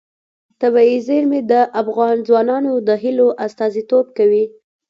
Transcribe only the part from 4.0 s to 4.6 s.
کوي.